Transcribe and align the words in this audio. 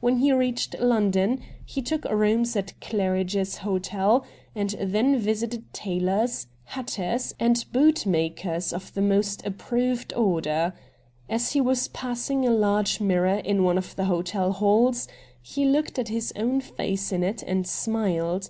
When 0.00 0.16
he 0.20 0.32
reached 0.32 0.80
London 0.80 1.42
he 1.62 1.82
took 1.82 2.06
rooms 2.06 2.56
at 2.56 2.72
Claridge's 2.80 3.58
Hotel, 3.58 4.24
and 4.54 4.70
then 4.80 5.18
visited 5.18 5.70
tailors, 5.74 6.46
hatters, 6.64 7.34
and 7.38 7.62
bootmakers 7.70 8.72
of 8.72 8.94
the 8.94 9.02
most 9.02 9.44
approved 9.44 10.14
order. 10.14 10.72
As 11.28 11.52
he 11.52 11.60
was 11.60 11.88
passing 11.88 12.46
a 12.46 12.50
large 12.50 12.98
mirror 12.98 13.40
in 13.44 13.62
one 13.62 13.76
of 13.76 13.94
the 13.94 14.06
hotel 14.06 14.52
halls 14.52 15.06
he 15.42 15.66
looked 15.66 15.98
at 15.98 16.08
his 16.08 16.32
OAvn 16.34 16.62
face 16.62 17.12
in 17.12 17.22
it 17.22 17.42
and 17.42 17.66
smiled. 17.66 18.48